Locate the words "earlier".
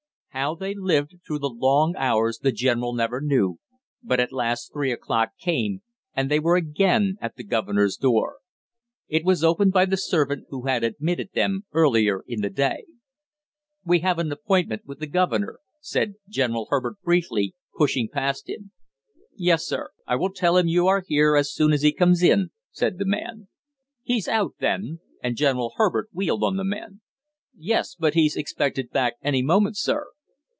11.73-12.23